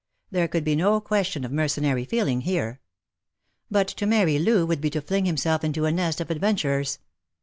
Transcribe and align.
There 0.31 0.47
could 0.47 0.63
be 0.63 0.75
no 0.75 0.99
question 0.99 1.45
of 1.45 1.51
mercenary 1.51 2.05
feeling 2.05 2.41
here. 2.41 2.81
But 3.69 3.87
to 3.89 4.07
marry 4.07 4.39
Loo 4.39 4.65
would 4.65 4.81
be 4.81 4.89
to 4.89 4.99
fling 4.99 5.25
himself 5.25 5.63
into 5.63 5.85
a 5.85 5.91
nest 5.91 6.19
of 6.19 6.31
adventurers. 6.31 6.97